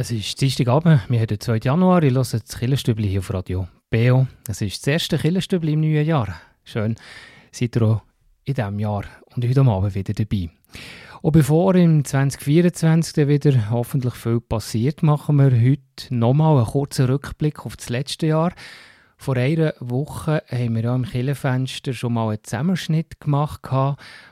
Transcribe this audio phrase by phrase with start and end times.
[0.00, 1.58] Es ist Dienstagabend, wir haben den 2.
[1.62, 4.26] Januar, ich höre das Killerstübli hier auf Radio Beo.
[4.48, 6.40] Es ist das erste Killerstübli im neuen Jahr.
[6.64, 6.96] Schön,
[7.52, 8.02] seid ihr auch
[8.44, 10.48] in diesem Jahr und heute Abend wieder dabei.
[11.20, 17.04] Und bevor im 2024 dann wieder hoffentlich viel passiert, machen wir heute nochmal einen kurzen
[17.04, 18.54] Rückblick auf das letzte Jahr.
[19.22, 23.60] Vor einer Woche haben wir ja im Killenfenster schon mal einen Zusammenschnitt gemacht,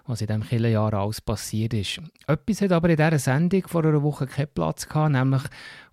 [0.07, 2.01] was in diesem Killenjahr alles passiert ist.
[2.27, 5.43] Etwas hat aber in dieser Sendung vor einer Woche keinen Platz gehabt, nämlich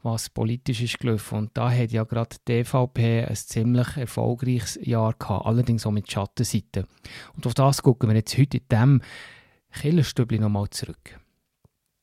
[0.02, 1.39] was politisch ist gelaufen.
[1.39, 6.09] Und da hat ja gerade die DVP ein ziemlich erfolgreiches Jahr gehabt, allerdings auch mit
[6.09, 6.86] Schattenseiten.
[7.36, 9.02] Und auf das gucken wir jetzt heute in diesem
[9.73, 11.20] Killenstübli nochmal zurück.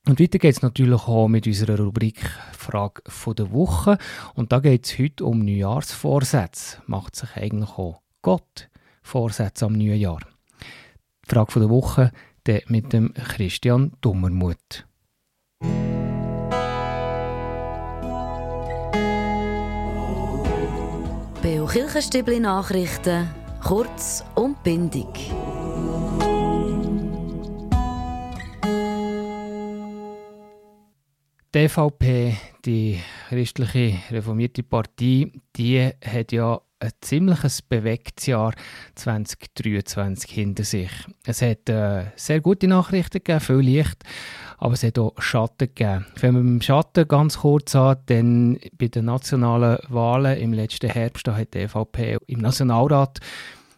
[0.08, 2.18] Und weiter geht es natürlich auch mit unserer Rubrik
[2.52, 3.02] Frage
[3.34, 3.98] der Woche.
[4.34, 6.82] Und da geht es heute um Neujahrsvorsätze.
[6.86, 8.68] Macht sich eigentlich auch Gott
[9.02, 10.20] Vorsätze am neuen Jahr?
[11.24, 12.10] Die Frage der Woche
[12.46, 14.86] der mit dem Christian Dummermuth.
[21.42, 23.28] Beo Kirchenstübli Nachrichten,
[23.62, 25.06] kurz und bindig.
[31.54, 38.54] Die EVP, die christliche reformierte Partei, die hat ja ein ziemliches bewegtes Jahr
[38.94, 40.90] 2023 hinter sich.
[41.26, 44.02] Es hat äh, sehr gute Nachrichten gegeben, viel Licht,
[44.56, 46.06] aber es hat auch Schatten gegeben.
[46.20, 51.26] Wenn mit dem Schatten ganz kurz an, dann bei den nationalen Wahlen im letzten Herbst
[51.26, 53.20] da hat die EVP im Nationalrat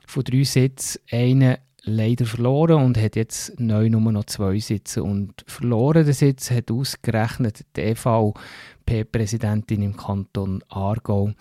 [0.07, 5.03] von drei Sitzen einen leider verloren und hat jetzt neu nur noch zwei Sitze.
[5.03, 11.33] Und verloren den Sitz hat ausgerechnet die EVP-Präsidentin im Kanton Aargau.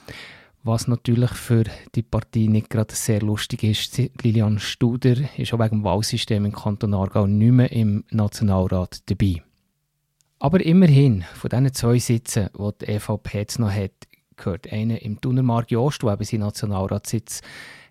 [0.63, 3.97] Was natürlich für die Partei nicht gerade sehr lustig ist.
[4.21, 9.43] Lilian Studer ist auch wegen dem Wahlsystem im Kanton Aargau nicht mehr im Nationalrat dabei.
[10.39, 13.91] Aber immerhin, von diesen zwei Sitzen, die die EVP jetzt noch hat,
[14.35, 17.41] gehört einer im Thunermark Jost, der eben seinen Nationalratssitz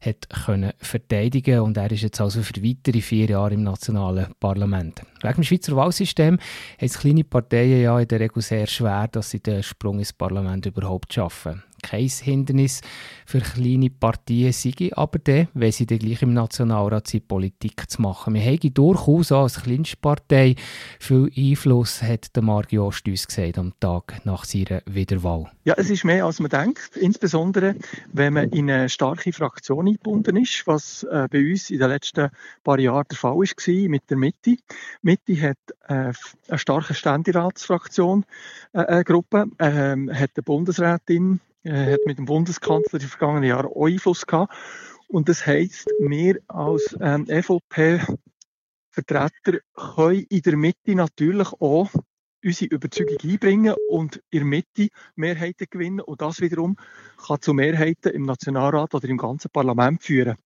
[0.00, 5.02] hat können verteidigen und er ist jetzt also für weitere vier Jahre im nationalen Parlament.
[5.22, 6.40] Wegen dem Schweizer Wahlsystem haben
[6.78, 10.66] es kleine Parteien ja in der Regel sehr schwer, dass sie den Sprung ins Parlament
[10.66, 12.80] überhaupt schaffen kein Hindernis
[13.26, 18.02] für kleine Partien sei, aber dann, wenn sie dann gleich im Nationalrat sind, Politik zu
[18.02, 18.34] machen.
[18.34, 20.54] Wir haben durchaus auch als kleinste Partei
[20.98, 25.50] viel Einfluss, hat der Marc Jost uns gesagt am Tag nach seiner Wiederwahl.
[25.64, 27.76] Ja, es ist mehr als man denkt, insbesondere
[28.12, 32.30] wenn man in eine starke Fraktion eingebunden ist, was äh, bei uns in den letzten
[32.64, 34.56] paar Jahren der Fall war mit der Mitte.
[35.02, 36.12] Mitte hat äh,
[36.48, 38.24] eine starke Ständeratsfraktion,
[38.72, 43.70] äh, äh Gruppe, äh, hat eine Bundesrätin, er hat mit dem Bundeskanzler die vergangenen Jahre
[43.76, 44.52] Einfluss gehabt.
[45.08, 51.90] Und das heisst, wir als ähm, EVP-Vertreter können in der Mitte natürlich auch
[52.44, 56.00] unsere Überzeugung einbringen und in der Mitte Mehrheiten gewinnen.
[56.00, 56.76] Und das wiederum
[57.24, 60.36] kann zu Mehrheiten im Nationalrat oder im ganzen Parlament führen.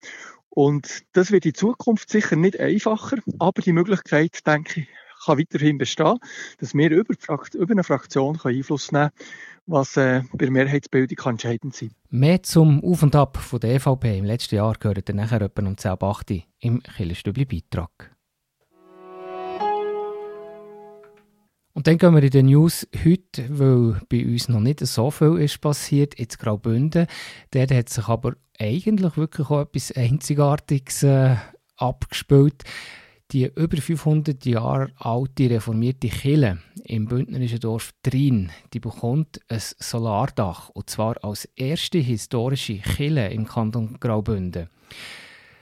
[0.51, 4.89] Und das wird in Zukunft sicher nicht einfacher, aber die Möglichkeit, denke ich,
[5.27, 6.19] kann weiterhin bestehen,
[6.59, 7.15] dass wir über,
[7.55, 9.31] über eine Fraktion Einfluss nehmen können
[9.67, 13.75] was äh, bei der Mehrheitsbildung kann entscheidend sein Mehr zum Auf und Ab von der
[13.75, 18.17] EVP im letzten Jahr gehört dann nachher etwa um 10.08 Uhr im Killerstübli-Beitrag.
[21.73, 25.37] Und dann gehen wir in den News heute, weil bei uns noch nicht so viel
[25.39, 27.07] ist passiert, ins Graubünden.
[27.51, 31.37] Dort hat sich aber eigentlich wirklich auch etwas Einzigartiges äh,
[31.77, 32.63] abgespielt.
[33.33, 40.69] Die über 500 Jahre alte reformierte Kille im bündnerischen Dorf Trin, die bekommt ein Solardach
[40.71, 44.69] und zwar als erste historische Kille im Kanton Graubünden.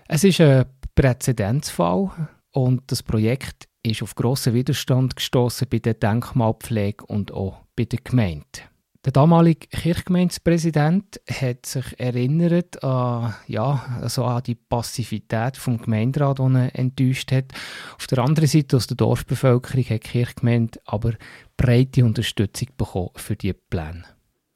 [0.06, 2.10] Es ist ein Präzedenzfall
[2.52, 8.00] und das Projekt ist auf grossen Widerstand gestoßen bei der Denkmalpflege und auch bei der
[8.04, 8.60] Gemeinde.
[9.04, 16.54] Der damalige Kirchgemeindepräsident hat sich erinnert an, ja, also an die Passivität vom Gemeinderat, die
[16.54, 17.52] er enttäuscht hat.
[17.98, 21.12] Auf der anderen Seite aus der Dorfbevölkerung hat die Kirchgemeinde aber
[21.58, 24.04] breite Unterstützung bekommen für diese Pläne.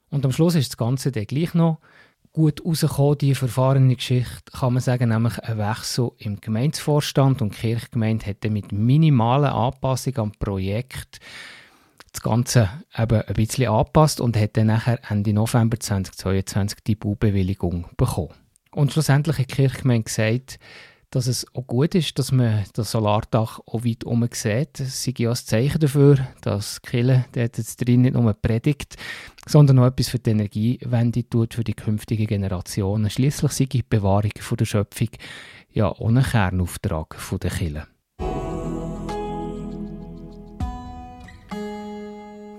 [0.08, 1.80] Und am Schluss ist das Ganze dann gleich noch
[2.32, 7.60] gut rausgekommen, die verfahrene Geschichte, kann man sagen, nämlich ein Wechsel im Gemeindevorstand und die
[7.60, 11.20] Kirchgemeinde dann mit minimalen Anpassungen am Projekt
[12.18, 17.86] das Ganze eben ein bisschen angepasst und hat dann nachher Ende November 2022 die Baubewilligung
[17.96, 18.34] bekommen.
[18.72, 20.58] Und schlussendlich hat die Kirchgemeinde gesagt,
[21.10, 24.80] dass es auch gut ist, dass man das Solardach auch weit herum sieht.
[24.80, 28.96] Es sei ja ein Zeichen dafür, dass Kirche dort jetzt drin nicht nur predigt,
[29.46, 33.10] sondern auch etwas für die Energiewende tut, für die künftigen Generationen.
[33.10, 35.08] Schließlich sei die Bewahrung der Schöpfung
[35.72, 37.86] ja ohne Kernauftrag der Kirche.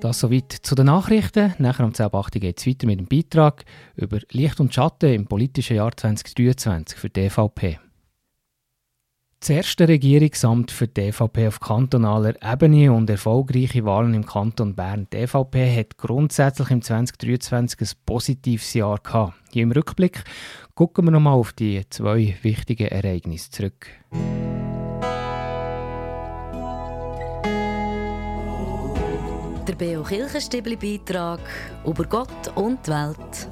[0.01, 1.53] Das soweit zu den Nachrichten.
[1.57, 3.65] Nachher um 10.08 geht es weiter mit dem Beitrag
[3.97, 7.79] über Licht und Schatten im politischen Jahr 2023 für die EVP.
[9.41, 15.07] Das erste Regierungsamt für die EVP auf kantonaler Ebene und erfolgreiche Wahlen im Kanton Bern.
[15.11, 19.33] Die EVP hat grundsätzlich im 2023 ein positives Jahr gehabt.
[19.51, 20.23] Hier im Rückblick
[20.75, 23.87] gucken wir nochmal auf die zwei wichtigen Ereignisse zurück.
[29.69, 31.39] Der Beo Kirchenstibli Beitrag
[31.85, 33.47] über Gott und die Welt.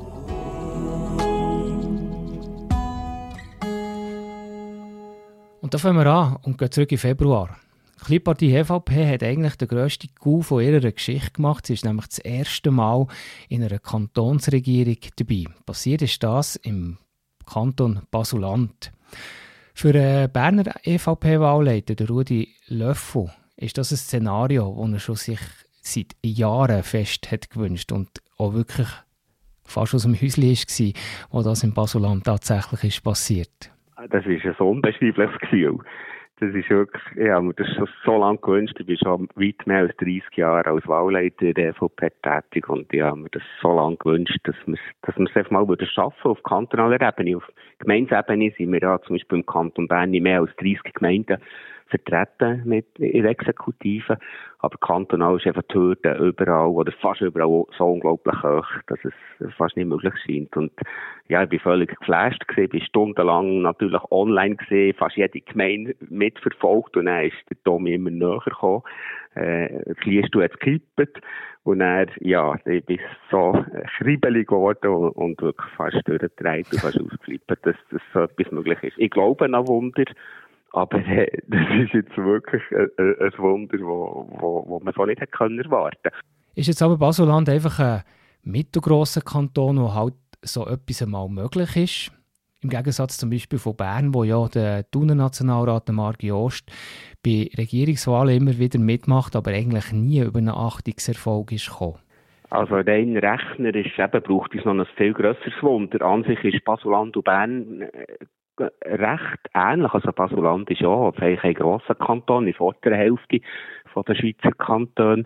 [5.62, 7.56] Und da fangen wir an und gehen zurück in Februar.
[8.00, 11.68] Die Kleinpartei EVP hat eigentlich den grössten Coup von ihrer Geschichte gemacht.
[11.68, 13.06] Sie ist nämlich das erste Mal
[13.48, 15.44] in einer Kantonsregierung dabei.
[15.68, 16.98] Passiert ist das im
[17.46, 18.92] Kanton Basuland.
[19.76, 25.40] Für den Berner EVP-Wahlleiter, Rudi Löffel, ist das ein Szenario, das er schon sich
[25.94, 28.88] seit Jahren fest hat gewünscht und auch wirklich
[29.64, 31.02] fast aus dem Häuschen war,
[31.32, 33.72] wo das in Basuland tatsächlich ist passiert
[34.10, 35.80] das ist ein unbeschreibliches Gefühl.
[36.40, 38.76] Das ist wirklich, mir das schon so lange gewünscht.
[38.80, 43.02] Ich bin schon weit mehr als 30 Jahre als Wahlleiter der EVP tätig und ich
[43.02, 46.44] habe mir das so lange gewünscht, dass wir dass es einfach mal würden schaffen auf
[46.44, 47.38] kantonaler Ebene.
[47.38, 51.38] Auf Gemeindesebene sind wir ja zum Beispiel im Kanton Bern nicht mehr als 30 Gemeinden
[51.88, 54.18] vertreten mit in der Exekutive.
[54.60, 59.54] Aber kantonal ist einfach die Hürde überall oder fast überall so unglaublich hoch, dass es
[59.56, 60.56] fast nicht möglich scheint.
[60.58, 60.72] Und
[61.28, 66.98] ja, ich bin völlig geflasht gewesen, bin stundenlang natürlich online gesehen, fast jede Gemeinde mitverfolgt
[66.98, 68.84] und dann ist der Tommy immer näher gekommen.
[69.36, 71.22] Äh, das Liest hat gekippt
[71.64, 73.00] und er, ja, ich bin
[73.30, 73.54] so
[73.98, 78.82] kribbelig geworden und, und wirklich fast durchgedreht und fast ausgeflippt, dass, dass so etwas möglich
[78.84, 78.98] ist.
[78.98, 80.06] Ich glaube an Wunder,
[80.72, 85.22] aber äh, das ist jetzt wirklich ein, ein Wunder, wo, wo, wo man so nicht
[85.22, 86.10] hätte können erwarten
[86.56, 88.04] Ist jetzt aber Baselland einfach ein
[88.44, 92.12] mittelgrosser Kanton, wo halt so etwas einmal möglich ist?
[92.62, 96.72] Im Gegensatz zum Beispiel von Bern, wo ja der Thuner Nationalrat Marc Jost
[97.24, 102.00] bei Regierungswahlen immer wieder mitmacht, aber eigentlich nie über einen Achtungserfolg ist gekommen.
[102.50, 106.02] Also rein rechnerisch eben braucht es noch ein viel grösseres Wunder.
[106.02, 107.90] An sich ist Basuland und Bern äh,
[108.60, 109.94] recht ähnlich.
[109.94, 113.42] Also Basuland ist ja eigentlich ein grosser Kanton, die vordere Hälfte
[113.94, 115.26] von der Schweizer Kantone.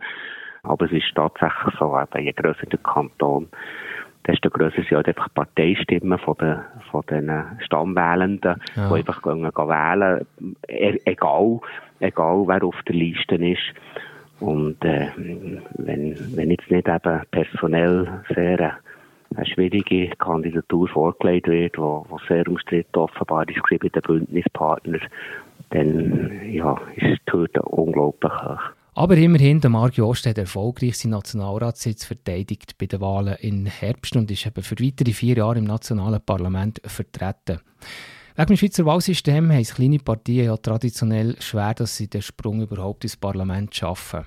[0.63, 3.49] Aber es ist tatsächlich so, eben, je grösser der Kanton,
[4.27, 6.59] desto grösser sind halt einfach Parteistimmen von den,
[6.91, 7.31] von den
[7.65, 8.89] Stammwählenden, ja.
[8.89, 10.27] die einfach gehen, gehen wählen,
[10.67, 11.59] e, egal,
[11.99, 13.73] egal wer auf der Liste ist.
[14.39, 15.07] Und äh,
[15.77, 18.77] wenn, wenn jetzt nicht eben personell sehr
[19.35, 25.01] eine schwierige Kandidatur vorgelegt wird, wo, wo sehr umstritten offenbar ist bei den Bündnispartnern,
[25.69, 28.59] dann ja, ist die Hürde unglaublich hoch.
[28.93, 34.15] Aber immerhin, der Marc Jost hat erfolgreich seinen Nationalratssitz verteidigt bei den Wahlen im Herbst
[34.17, 37.61] und ist eben für weitere vier Jahre im nationalen Parlament vertreten.
[38.35, 42.61] Wegen dem Schweizer Wahlsystem haben es kleine Partien ja traditionell schwer, dass sie den Sprung
[42.61, 44.25] überhaupt ins Parlament schaffen.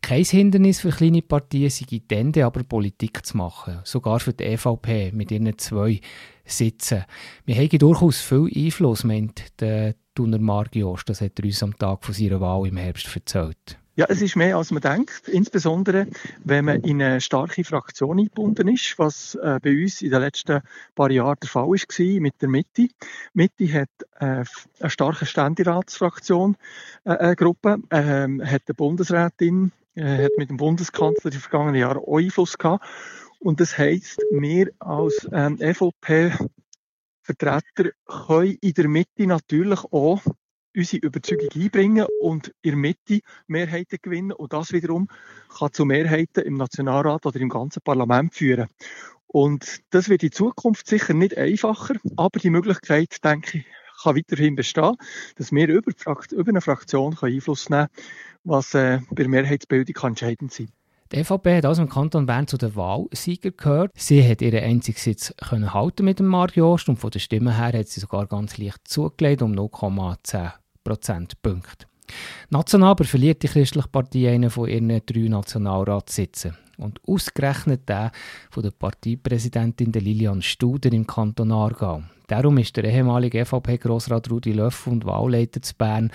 [0.00, 3.80] Kein Hindernis für kleine Partien sei Tende, aber Politik zu machen.
[3.84, 6.00] Sogar für die EVP mit ihren zwei
[6.44, 7.04] Sitzen.
[7.44, 11.04] Wir haben durchaus viel Einfluss, meint der Thuner Margios.
[11.04, 13.78] Das hat er uns am Tag von seiner Wahl im Herbst erzählt.
[13.98, 15.26] Ja, es ist mehr, als man denkt.
[15.26, 16.06] Insbesondere,
[16.44, 20.60] wenn man in eine starke Fraktion eingebunden ist, was äh, bei uns in den letzten
[20.94, 22.88] paar Jahren der Fall war mit der Mitte.
[23.32, 23.88] Mitte hat
[24.20, 24.44] äh,
[24.80, 26.58] eine starke Ständeratsfraktion,
[27.04, 32.00] äh, eine Gruppe, ähm, hat eine Bundesrätin, äh, hat mit dem Bundeskanzler die vergangenen Jahre
[32.00, 32.84] auch Einfluss gehabt.
[33.38, 40.20] Und das heisst, wir als ähm, EVP-Vertreter können in der Mitte natürlich auch
[40.76, 44.32] unsere Überzeugung einbringen und in der Mitte Mehrheiten gewinnen.
[44.32, 45.08] Und das wiederum
[45.58, 48.68] kann zu Mehrheiten im Nationalrat oder im ganzen Parlament führen.
[49.26, 53.64] Und das wird in Zukunft sicher nicht einfacher, aber die Möglichkeit, denke ich,
[54.02, 54.96] kann weiterhin bestehen,
[55.36, 55.90] dass wir über,
[56.32, 58.06] über eine Fraktion Einfluss nehmen können,
[58.44, 60.68] was äh, bei der Mehrheitsbildung kann entscheidend sein
[61.12, 63.92] die EVP hat also im Kanton Bern zu den Wahlsiegern gehört.
[63.94, 67.56] Sie hat ihren einzigen Sitz können halten mit dem Mario Jost und von der Stimme
[67.56, 70.52] her hat sie sogar ganz leicht zugelegt um 0,10
[70.86, 71.86] Prozentpunkte.
[72.50, 76.56] National aber verliert die Christliche Partei einen von ihren drei Nationalratssitzen.
[76.78, 78.12] Und ausgerechnet der
[78.50, 82.02] von der Parteipräsidentin Lilian Studer im Kanton Aargau.
[82.28, 86.12] Darum ist der ehemalige EVP-Grossrat Rudi Löffel und Wahlleiter zu Bern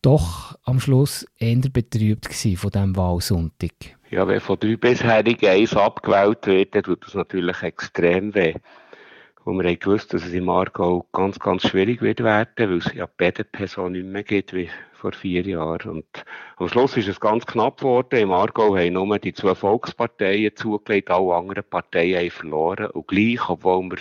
[0.00, 3.72] doch am Schluss eher betrübt von diesem Wahlsonntag.
[4.10, 8.54] Ja, wenn von drei bisherigen eins abgewählt wird, dann tut das natürlich extrem weh.
[9.44, 12.92] Wo wir haben gewusst, dass es im Aargau ganz, ganz schwierig wird werden, weil es
[12.94, 15.90] ja die BDP nicht mehr gibt wie vor vier Jahren.
[15.90, 16.24] Und
[16.56, 18.20] am Schluss ist es ganz knapp geworden.
[18.20, 22.86] Im Aargau haben nur die zwei Volksparteien zugelegt, alle anderen Parteien haben verloren.
[22.86, 23.98] Und gleich, obwohl wir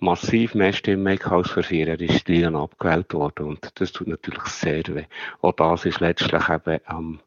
[0.00, 3.46] massiv mehr Stimmen als vor vier Jahren, ist Lilian abgewählt worden.
[3.46, 5.04] Und das tut natürlich sehr weh.
[5.42, 7.20] Auch das ist letztlich eben am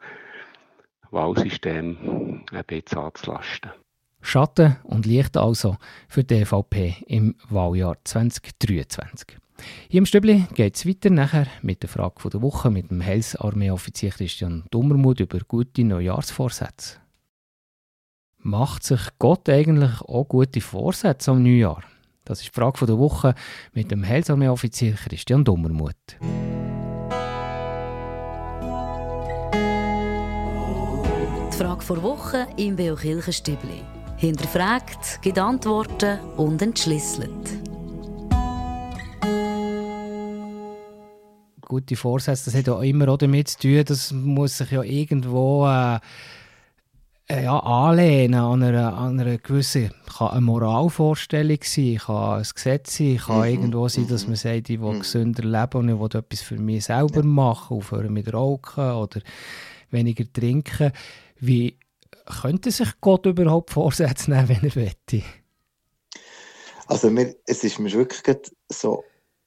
[1.11, 3.71] Wahlsystem ein bisschen anzulasten.
[4.21, 9.37] Schatten und Licht also für die EVP im Wahljahr 2023.
[9.89, 14.11] Hier im Stübli geht es weiter nachher mit der Frage der Woche mit dem Heilsarmee-Offizier
[14.11, 16.97] Christian Dummermuth über gute Neujahrsvorsätze.
[18.37, 21.83] Macht sich Gott eigentlich auch gute Vorsätze am Neujahr?
[22.25, 23.35] Das ist die Frage der Woche
[23.73, 26.17] mit dem Heilsarmee-Offizier Christian Dummermuth.
[31.51, 33.81] Die Frage der Woche im Beo Kirchenstübli
[34.21, 37.31] hinterfragt, gibt Antworten und entschlüsselt.
[41.61, 45.65] Gute Vorsätze, das hat ja immer auch damit zu tun, das muss sich ja irgendwo
[45.67, 45.99] äh,
[47.29, 52.97] äh, ja, anlehnen an einer, an einer gewissen, kann eine Moralvorstellung sein, kann ein Gesetz
[52.97, 53.45] sein, kann mhm.
[53.45, 54.99] irgendwo sein, dass man sagt, ich will mhm.
[54.99, 59.21] gesünder leben und ich will etwas für mich selber machen, aufhören mit Rauchen oder
[59.89, 60.91] weniger trinken.
[61.39, 61.75] Wie
[62.25, 65.23] könnte sich Gott überhaupt Vorsätze nehmen, wenn er möchte?
[66.87, 68.37] Also mir, es ist mir wirklich
[68.69, 69.03] so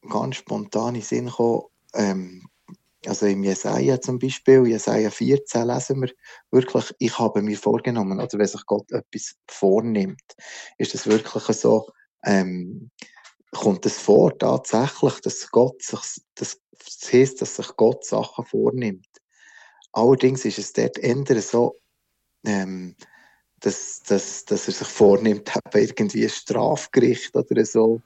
[0.08, 1.64] ganz spontan in den Sinn gekommen,
[1.94, 2.46] ähm,
[3.06, 6.10] also im Jesaja zum Beispiel, Jesaja 14 lesen wir
[6.50, 10.22] wirklich, ich habe mir vorgenommen, oder wenn sich Gott etwas vornimmt,
[10.78, 11.86] ist es wirklich so,
[12.24, 12.90] ähm,
[13.50, 16.58] kommt es vor tatsächlich, dass Gott sich, das
[17.12, 19.06] heißt, dass sich Gott Sachen vornimmt.
[19.92, 21.76] Allerdings ist es dort eher so,
[22.44, 22.94] ähm,
[23.60, 28.02] dass, dass, dass er sich vornimmt, irgendwie ein Strafgericht oder so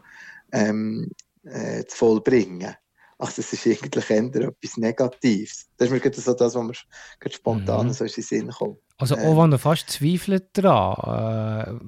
[0.52, 1.10] ähm,
[1.44, 2.74] äh, zu vollbringen.
[3.20, 5.66] Ach, das ist eigentlich eher etwas Negatives.
[5.76, 6.72] Das ist mir gerade so das, was mir
[7.18, 7.92] gerade spontan mhm.
[7.92, 8.78] so in den Sinn kommt.
[8.96, 11.80] Also auch wenn er fast zweifelt daran,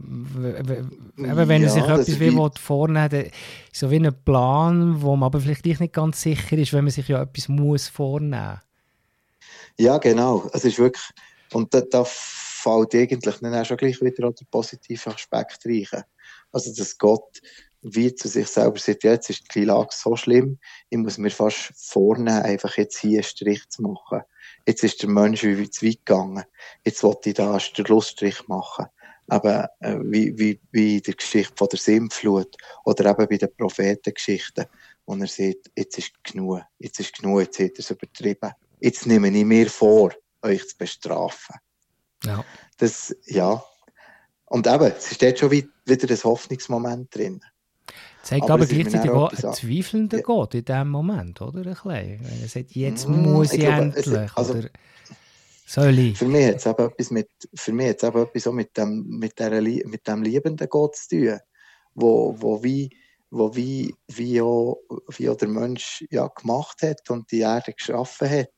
[0.44, 3.30] äh, eben wenn ja, er sich etwas wie will vornehmen will,
[3.72, 7.06] so wie ein Plan, wo man aber vielleicht nicht ganz sicher ist, wenn man sich
[7.06, 8.60] ja etwas muss vornehmen.
[9.78, 10.48] Ja, genau.
[10.52, 11.04] Es ist wirklich,
[11.52, 16.04] und da, da fällt eigentlich dann auch schon gleich wieder an den positiven Aspekt rein.
[16.52, 17.40] Also, dass Gott
[17.82, 20.58] wie zu sich selber sagt, ja, jetzt ist die Lage so schlimm,
[20.90, 24.20] ich muss mir fast vornehmen, einfach jetzt hier einen Strich zu machen.
[24.66, 26.44] Jetzt ist der Mensch wie zu weit gegangen.
[26.84, 28.86] Jetzt wollte ich da einen Schlussstrich machen.
[29.28, 33.56] Aber äh, wie, wie, wie in der Geschichte von der Sintflut oder eben bei den
[33.56, 34.66] Prophetengeschichten,
[35.06, 38.50] wo er sagt, jetzt ist genug, jetzt ist genug, jetzt hat er es übertrieben.
[38.80, 41.56] Jetzt nehme ich mir vor, euch zu bestrafen.
[42.24, 42.44] Ja.
[42.78, 43.62] Das, ja.
[44.46, 47.40] Und eben, es ist dort schon wieder ein Hoffnungsmoment drin.
[48.22, 50.24] Zeigt aber, aber gleichzeitig auch einen zweifelnden ja.
[50.24, 51.60] Gott in diesem Moment, oder?
[51.60, 52.20] Ein bisschen.
[52.20, 54.68] Wenn er sagt, jetzt mm, muss ich, ich glaube, endlich, es, also, oder
[55.66, 56.18] soll ich?
[56.18, 59.62] Für mich hat es etwas mit, für mich hat's etwas so mit dem, mit, der,
[59.62, 61.38] mit dem liebenden Gott zu tun,
[61.94, 62.90] wo, wo wie,
[63.30, 64.78] wo wie, wie, auch,
[65.16, 68.50] wie auch der Mensch ja gemacht hat und die Erde geschaffen hat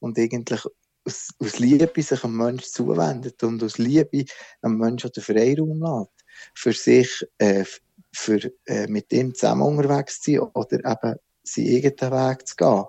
[0.00, 0.64] und eigentlich
[1.04, 4.24] aus, aus Liebe sich einem Menschen zuwendet und aus Liebe
[4.62, 7.64] einem Menschen den Freiraum lässt, für sich äh,
[8.12, 12.84] für, äh, mit ihm zusammen unterwegs zu sein oder eben seinen eigenen Weg zu gehen.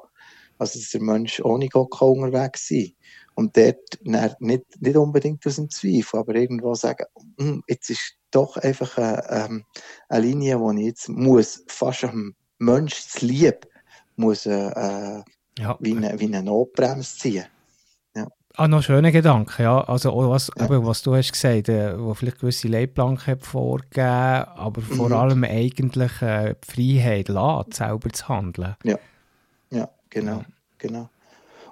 [0.58, 2.94] Also, dass der Mensch ohne Gott kann unterwegs sein
[3.36, 7.06] Und dort nicht, nicht unbedingt aus dem Zweifel, aber irgendwo sagen,
[7.40, 9.66] hm, jetzt ist doch einfach eine, ähm,
[10.10, 13.68] eine Linie, wo ich jetzt muss, fast am Mensch zu lieb,
[14.16, 15.24] muss äh, äh
[15.60, 15.78] ja.
[15.80, 17.46] wie, eine, wie eine Notbremse ziehen.
[18.56, 19.82] Ah, noch schöne Gedanken, ja.
[19.86, 20.66] Also auch was, ja.
[20.66, 25.16] eben, was du hast gesagt, äh, wo vielleicht gewisse Leitplanken vorgegeben, aber vor mhm.
[25.16, 28.76] allem eigentlich äh, die Freiheit lässt, selber zu handeln.
[28.84, 29.00] Ja,
[29.70, 30.46] ja genau, ja.
[30.78, 31.10] genau.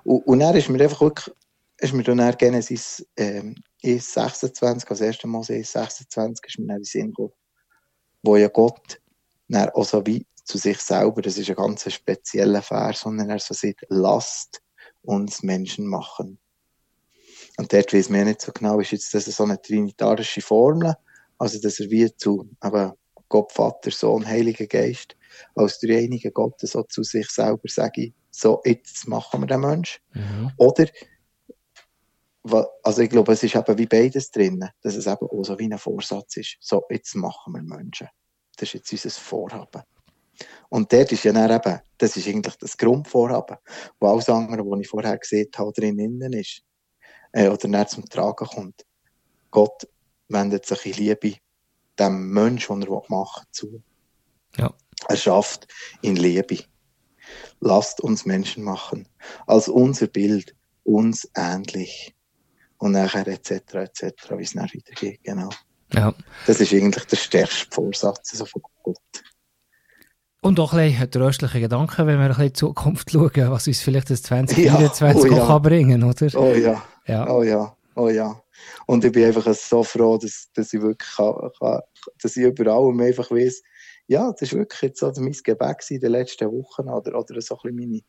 [0.03, 1.35] Und, und dann ist mir einfach wirklich,
[1.79, 7.07] ist mir dann Genesis ähm, E26, als erste Mal E26 ist mir dann in Sinn
[7.07, 7.33] gekommen,
[8.23, 9.01] wo ja Gott
[9.49, 13.39] dann auch so wie zu sich selber, das ist ein ganz spezieller Vers, sondern er
[13.39, 14.61] so sagt, lasst
[15.01, 16.39] uns Menschen machen
[17.59, 20.95] und dort weiß man nicht so genau, ist jetzt das so eine trinitarische Formel,
[21.37, 22.95] also dass er wie zu aber
[23.27, 25.17] Gott, Vater, Sohn, Heiliger Geist,
[25.55, 30.01] als dreieiniger Gott so zu sich selber sage, so, jetzt machen wir den Mensch.
[30.13, 30.51] Mhm.
[30.55, 30.87] Oder,
[32.81, 35.69] also ich glaube, es ist eben wie beides drin, dass es eben auch so wie
[35.69, 36.55] ein Vorsatz ist.
[36.61, 38.07] So, jetzt machen wir Menschen.
[38.55, 39.83] Das ist jetzt unser Vorhaben.
[40.69, 43.57] Und dort ist ja dann eben, das ist eigentlich das Grundvorhaben,
[43.99, 45.99] wo alles andere, was ich vorher gesehen habe, drin
[46.31, 46.63] ist
[47.31, 48.85] äh, oder nicht zum Tragen kommt.
[49.51, 49.87] Gott
[50.27, 51.35] wendet sich in Liebe
[51.99, 53.83] dem Menschen, den er machen will, zu.
[54.57, 54.73] Ja.
[55.07, 55.67] erschafft
[56.01, 56.59] in Liebe.
[57.59, 59.07] Lasst uns Menschen machen,
[59.45, 62.15] als unser Bild, uns ähnlich.
[62.77, 63.51] Und nachher etc.
[63.75, 65.49] etc., wie es dann weitergeht, genau.
[65.93, 66.13] Ja.
[66.47, 68.97] Das ist eigentlich der stärkste Vorsatz also von Gott.
[70.41, 73.67] Und auch ein bisschen tröstliche Gedanken, wenn wir ein bisschen in die Zukunft schauen, was
[73.67, 75.47] uns vielleicht das 2024 Ja, oh ja.
[75.47, 76.39] kann bringen oder?
[76.39, 77.27] Oh ja, Ja.
[77.27, 78.39] oh ja, oh ja.
[78.85, 81.81] Und ich bin einfach so froh, dass, dass ich wirklich kann, kann,
[82.21, 83.63] dass ich über einfach weiss,
[84.05, 87.55] ja, das ist wirklich jetzt so mein Gebet in den letzten Wochen oder, oder so
[87.55, 88.01] ein bisschen meine,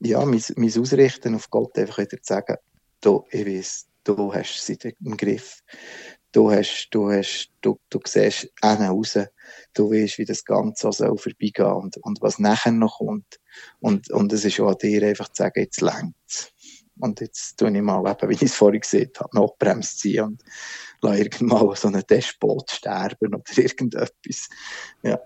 [0.00, 2.56] ja, mein, mein Ausrichten auf Gott einfach wieder zu sagen,
[3.00, 5.62] du, ich weiss, du hast sie im Griff.
[6.32, 9.18] Du hast, du hast, du, du siehst einen raus.
[9.74, 13.38] Du weißt, wie das Ganze auch soll und, und was nachher noch kommt.
[13.80, 16.52] Und, und es ist auch an dir einfach zu sagen, jetzt längt's.
[16.98, 20.42] Und jetzt tue ich mal, eben, wie ich es vorhin gesehen habe, Notbremse ziehen und
[21.00, 24.48] lasse irgendwann so einen Despot sterben oder irgendetwas.
[25.02, 25.18] Ja.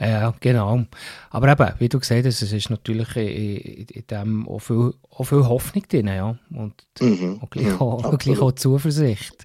[0.00, 0.84] Ja, genau.
[1.30, 5.24] Aber eben, wie du gesagt hast, es ist natürlich in, in dem auch viel, auch
[5.24, 6.38] viel Hoffnung drin, ja.
[6.50, 7.40] Und Mhm.
[7.42, 9.44] auch gleich, auch, gleich auch Zuversicht.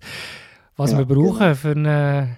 [0.77, 1.55] Was Ja, wir brauchen genau.
[1.55, 2.37] für, eine,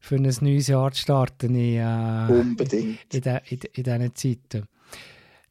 [0.00, 2.98] für ein neues Jahr zu starten in, äh, Unbedingt.
[3.14, 4.68] in, de, in, in diesen Zeiten.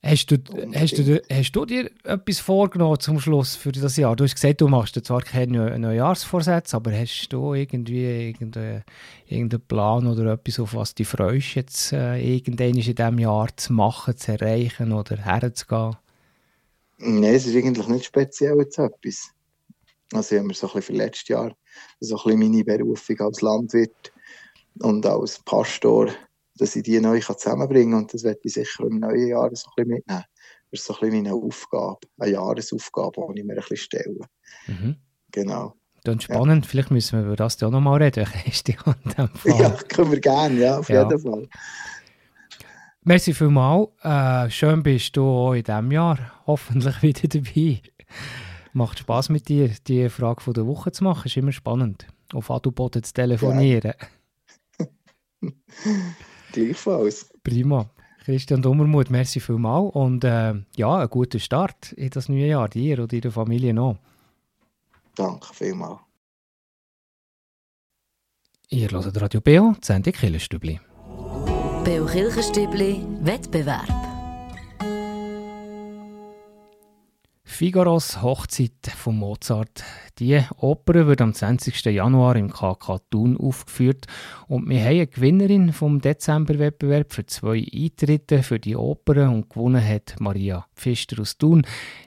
[0.03, 0.37] Hast du,
[0.73, 4.15] hast, du, dir- hast du dir etwas vorgenommen zum Schluss für das Jahr?
[4.15, 8.83] Du hast gesagt, du machst zwar keine Neujahrsvorsätze, aber hast du irgendwie irgendeinen
[9.27, 13.73] irgendeinen Plan oder etwas, auf was du freust, jetzt äh, irgendwann in diesem Jahr zu
[13.73, 15.95] machen, zu erreichen oder herzugehen?
[16.99, 19.29] Nein, es ist eigentlich nicht speziell jetzt etwas.
[20.13, 21.55] Also ich habe mir so ein bisschen für letztes Jahr
[21.99, 24.13] so ein bisschen meine Berufung als Landwirt
[24.81, 26.09] und als Pastor,
[26.61, 29.67] dass ich die neu zusammenbringen kann und das werde ich sicher im neuen Jahr so
[29.69, 30.23] ein bisschen mitnehmen.
[30.69, 34.19] Das ist so ein bisschen meine Aufgabe, eine Jahresaufgabe, die ich mir ein bisschen stelle.
[34.67, 34.95] Mhm.
[35.31, 35.73] Genau.
[36.03, 38.25] Dann spannend, vielleicht müssen wir über das ja auch nochmal reden,
[38.85, 39.59] an dem Fall.
[39.59, 41.01] Ja, können wir gerne, ja, auf Ja.
[41.03, 41.49] jeden Fall.
[43.03, 43.89] Merci vielmals.
[44.03, 47.81] Äh, schön bist du auch in diesem Jahr hoffentlich wieder dabei.
[48.73, 51.25] Macht Spass mit dir, die Frage von der Woche zu machen.
[51.25, 52.05] Ist immer spannend.
[52.33, 53.93] Auf Adelboden zu telefonieren.
[56.51, 57.29] Gleichfalls.
[57.43, 57.89] Prima.
[58.23, 59.93] Christian Dummermuth, merci vielmals.
[59.95, 63.97] Und äh, ja, einen guten Start in das neue Jahr, dir und deiner Familie noch.
[65.15, 65.99] Danke vielmals.
[68.69, 70.79] Ihr hört Radio Beo, die Sendung Killerstübli.
[71.83, 74.10] Beo Kirchenstübli Wettbewerb.
[77.51, 79.83] Figaros Hochzeit von Mozart.
[80.19, 81.83] Die Oper wird am 20.
[81.85, 84.07] Januar im KK Thun aufgeführt
[84.47, 89.85] und wir haben eine Gewinnerin vom Dezemberwettbewerb für zwei Eintritte für die Oper und gewonnen
[89.85, 91.63] hat Maria Pfister aus Thun.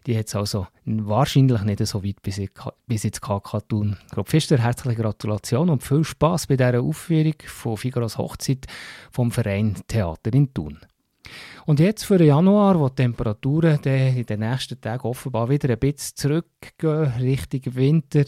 [0.06, 2.48] Die hat es also wahrscheinlich nicht so weit bis, in-
[2.86, 3.98] bis ins KK Thun.
[4.12, 8.66] Frau Pfister, herzliche Gratulation und viel Spaß bei dieser Aufführung von Figaros Hochzeit
[9.12, 10.78] vom Verein Theater in Thun.
[11.66, 15.78] Und jetzt für den Januar, wo die Temperaturen in den nächsten Tagen offenbar wieder ein
[15.78, 18.24] bisschen zurückgehen, Richtung Winter.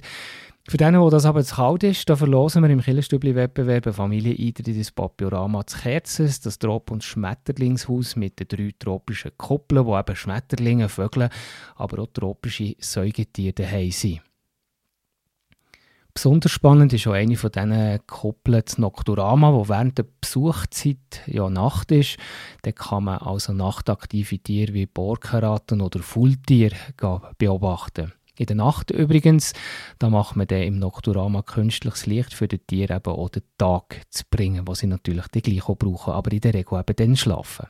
[0.68, 4.78] Für denen, wo das aber zu kalt ist, da verlosen wir im Killerstübli-Wettbewerb Familieneintritt in
[4.78, 10.16] das Papiorama zu Kerzes, das Trop- und Schmetterlingshaus mit den drei tropischen Kuppeln, wo eben
[10.16, 11.28] Schmetterlinge, Vögel,
[11.76, 14.25] aber auch tropische Säugetiere daheim sind.
[16.16, 21.50] Besonders spannend ist auch eine von diesen Kuppeln, das Nocturama, wo während der Besuchszeit ja
[21.50, 22.16] Nacht ist.
[22.62, 28.14] Da kann man also nachtaktive Tiere wie Borkenratten oder Fulltiere gehen beobachten.
[28.38, 29.52] In der Nacht übrigens,
[29.98, 34.00] da macht man dann im Nocturama künstliches Licht für die Tiere eben auch den Tag
[34.08, 37.16] zu bringen, was sie natürlich dann gleich auch brauchen, aber in der Regel eben dann
[37.16, 37.66] schlafen.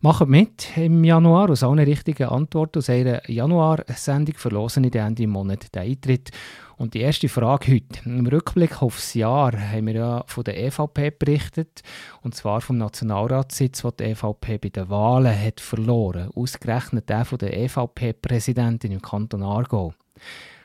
[0.00, 5.26] Macht mit im Januar aus allen richtigen Antworten aus einer Januar-Sendung verlosen in den Ende
[5.26, 6.30] Monat den Eintritt.
[6.76, 8.00] Und die erste Frage heute.
[8.04, 11.82] Im Rückblick aufs Jahr haben wir ja von der EVP berichtet.
[12.22, 16.30] Und zwar vom Nationalratssitz, den die EVP bei den Wahlen hat verloren.
[16.34, 19.94] Ausgerechnet der von der EVP-Präsidentin im Kanton Aargau.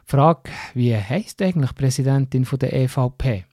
[0.06, 3.46] Frage, wie heisst eigentlich Präsidentin von der EVP?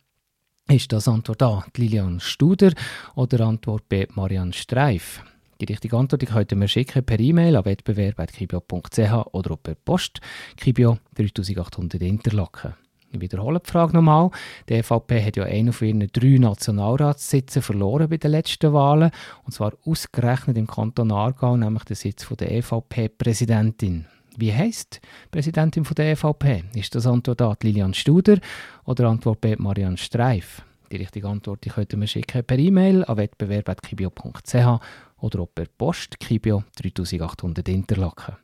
[0.68, 2.72] Ist das Antwort A, die Lilian Studer
[3.14, 5.22] oder Antwort B, Marianne Streif?
[5.60, 10.20] Die richtige Antwort die könnt ihr mir schicken per E-Mail an wettbewerb.kibio.ch oder per Post.
[10.56, 12.74] Kibio 3800 Interlaken.
[13.10, 14.30] Ich wiederhole die Frage nochmal.
[14.68, 19.10] Die EVP hat ja einen von ihren drei Nationalratssitzen verloren bei den letzten Wahlen.
[19.44, 24.06] Und zwar ausgerechnet im Kanton Aargau, nämlich den Sitz von der EVP-Präsidentin.
[24.36, 26.64] Wie heisst die Präsidentin von der EVP?
[26.74, 28.38] Ist das Antwort A Lilian Studer
[28.84, 30.62] oder Antwort B Marianne Streif?
[30.92, 34.80] Die richtige Antwort die könnt ihr mir schicken per E-Mail an wettbewerb.kibio.ch
[35.18, 38.36] oder auch per Post Kibio 3800 Interlaken.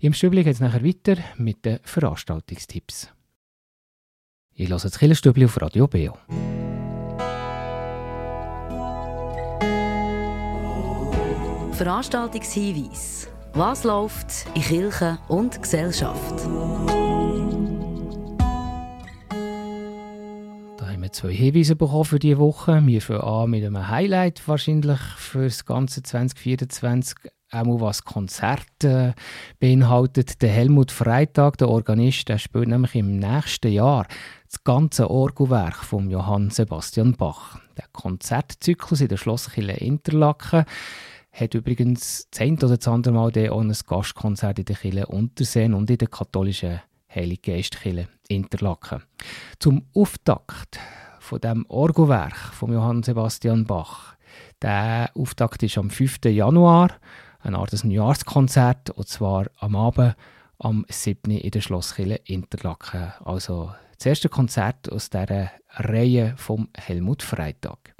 [0.00, 3.08] Im Stübli geht es nachher weiter mit den Veranstaltungstipps.
[4.54, 6.16] Ich lasse das Killerstübli auf Radio Beo.
[11.72, 13.28] Veranstaltungshinweis.
[13.54, 16.46] Was läuft in Kirche und Gesellschaft?
[20.92, 22.82] Haben wir zwei Hinweise bekommen für diese Woche.
[22.84, 27.16] Wir fangen an mit einem Highlight wahrscheinlich für das ganze 2024
[27.52, 29.14] auch was Konzerte
[29.58, 30.42] beinhaltet.
[30.42, 34.06] Der Helmut Freitag, der Organist, der spielt nämlich im nächsten Jahr
[34.50, 37.58] das ganze Orgelwerk von Johann Sebastian Bach.
[37.76, 40.64] Der Konzertzyklus in der Schlosskirche Interlaken
[41.32, 45.88] hat übrigens eine oder das andere Mal auch ein Gastkonzert in der Kirche Unterseen und
[45.90, 46.80] in der katholischen
[47.12, 49.02] Heilige Geistkirche Interlaken.
[49.58, 50.78] Zum Auftakt
[51.18, 54.14] von dem Orgelwerk von Johann Sebastian Bach.
[54.62, 56.18] Der Auftakt ist am 5.
[56.26, 56.92] Januar,
[57.40, 60.14] eine Art Neujahrskonzert, und zwar am Abend
[60.58, 61.32] am 7.
[61.32, 63.12] in der Schlosskirche Interlaken.
[63.24, 67.94] Also das erste Konzert aus dieser Reihe vom Helmut Freitag.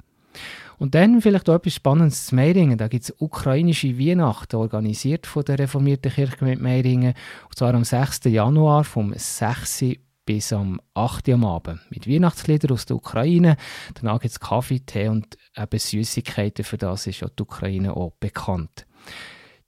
[0.81, 2.75] Und dann vielleicht auch etwas Spannendes zu Meiringen.
[2.75, 7.13] Da gibt es ukrainische Weihnachten, organisiert von der reformierten Kirche mit Meiringen.
[7.43, 8.21] Und zwar am 6.
[8.23, 9.97] Januar vom 6.
[10.25, 11.29] bis am 8.
[11.29, 11.81] am Abend.
[11.91, 13.57] Mit Weihnachtsliedern aus der Ukraine.
[13.93, 16.65] Danach gibt es Kaffee, Tee und eben Süßigkeiten.
[16.65, 18.87] Für das ist auch die Ukraine auch bekannt.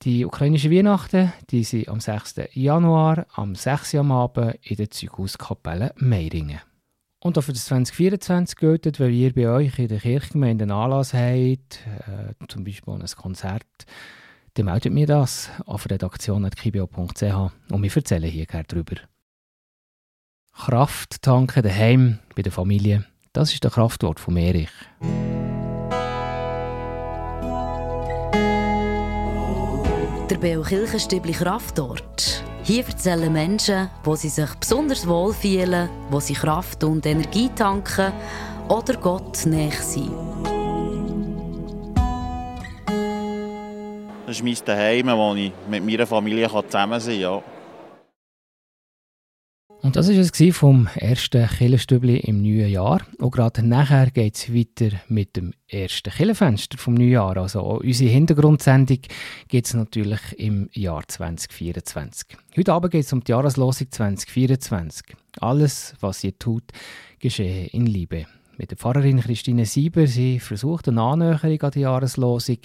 [0.01, 2.41] Die ukrainischen Weihnachten die sind am 6.
[2.53, 3.93] Januar, am 6.
[3.95, 6.59] am Abend in der Zeughauskapelle Meiringen.
[7.23, 11.13] Und auch für das 2024 gilt, wenn ihr bei euch in der Kirchgemeinde einen Anlass
[11.13, 13.63] habt, äh, zum Beispiel ein Konzert,
[14.55, 18.95] dann meldet mir das auf redaktion.kibio.ch und wir erzählen hier gerne darüber.
[20.51, 24.69] Kraft tanken daheim bei der Familie, das ist der Kraftwort von Erich.
[30.29, 36.33] Der Beo Kirchenstübli Kraftort hier erzählen Menschen, wo sie sich besonders wohl fühlen, wo sie
[36.33, 38.13] Kraft und Energie tanken
[38.69, 40.11] oder Gott näher sind.
[44.25, 47.43] Das ist mein Zuhause, wo ich mit meiner Familie zusammen sein kann.
[49.83, 53.01] Und das war es vom ersten Killenstübli im neuen Jahr.
[53.17, 57.35] Und gerade nachher geht es weiter mit dem ersten Killenfenster vom neuen Jahr.
[57.35, 58.99] Also unsere Hintergrundsendung
[59.49, 62.27] gibt es natürlich im Jahr 2024.
[62.55, 65.17] Heute Abend geht es um die Jahreslosung 2024.
[65.41, 66.63] Alles, was ihr tut,
[67.19, 68.25] geschehe in Liebe.
[68.55, 72.59] Mit der Pfarrerin Christine Sieber, sie versucht eine Annäherung an die Jahreslosung.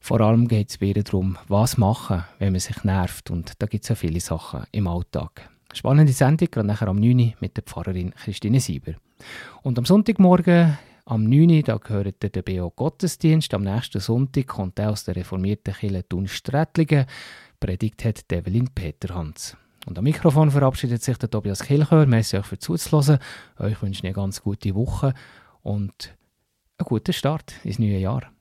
[0.00, 3.30] Vor allem geht es wieder darum, was machen, wenn man sich nervt.
[3.30, 5.50] Und da gibt es ja viele Sachen im Alltag.
[5.76, 7.34] Spannende Sendung, gerade nachher am 9.
[7.38, 8.94] mit der Pfarrerin Christine Sieber.
[9.62, 11.62] Und am Sonntagmorgen, am 9.
[11.64, 13.52] da gehört der BO Gottesdienst.
[13.52, 17.04] Am nächsten Sonntag kommt er aus der reformierten Kirche Thun Strätlingen.
[17.60, 19.54] Predigt hat Develin Peterhans.
[19.84, 22.06] Und am Mikrofon verabschiedet sich der Tobias Kilchör.
[22.06, 23.18] Merci euch für zuzuhören.
[23.58, 25.12] Euch wünsche ich eine ganz gute Woche
[25.62, 26.16] und
[26.78, 28.32] einen guten Start ins neue Jahr.